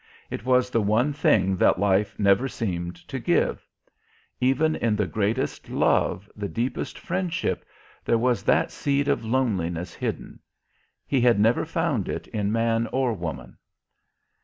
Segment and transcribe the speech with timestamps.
[0.31, 3.67] It was the one thing that life never seemed to give;
[4.39, 7.63] even in the greatest love, the deepest friendship,
[8.03, 10.39] there was that seed of loneliness hidden.
[11.05, 13.59] He had never found it in man or woman.